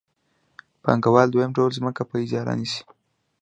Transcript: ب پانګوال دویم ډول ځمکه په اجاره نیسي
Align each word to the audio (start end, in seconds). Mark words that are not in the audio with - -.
ب 0.75 0.77
پانګوال 0.83 1.27
دویم 1.31 1.51
ډول 1.57 1.71
ځمکه 1.79 2.01
په 2.09 2.15
اجاره 2.23 2.53
نیسي 2.59 2.81